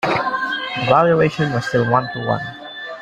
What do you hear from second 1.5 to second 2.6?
was still one-to-one.